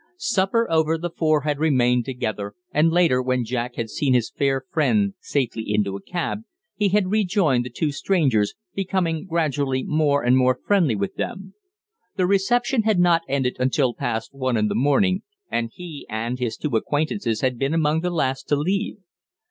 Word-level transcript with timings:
Supper 0.17 0.65
over, 0.71 0.97
the 0.97 1.11
four 1.11 1.41
had 1.41 1.59
remained 1.59 2.05
together, 2.05 2.55
and 2.71 2.89
later, 2.89 3.21
when 3.21 3.45
Jack 3.45 3.75
had 3.75 3.87
seen 3.91 4.15
his 4.15 4.31
fair 4.31 4.65
friend 4.71 5.13
safely 5.19 5.63
into 5.67 5.95
a 5.95 6.01
cab, 6.01 6.39
he 6.75 6.89
had 6.89 7.11
rejoined 7.11 7.65
the 7.65 7.69
two 7.69 7.91
strangers, 7.91 8.55
becoming 8.73 9.27
gradually 9.27 9.83
more 9.83 10.23
and 10.23 10.35
more 10.35 10.57
friendly 10.65 10.95
with 10.95 11.17
them. 11.17 11.53
The 12.15 12.25
reception 12.25 12.81
had 12.81 12.97
not 12.97 13.21
ended 13.27 13.57
until 13.59 13.93
past 13.93 14.33
one 14.33 14.57
in 14.57 14.69
the 14.69 14.73
morning, 14.73 15.21
and 15.51 15.69
he 15.71 16.07
and 16.09 16.39
his 16.39 16.57
two 16.57 16.75
acquaintances 16.75 17.41
had 17.41 17.59
been 17.59 17.75
among 17.75 17.99
the 18.01 18.09
last 18.09 18.47
to 18.47 18.55
leave. 18.55 18.97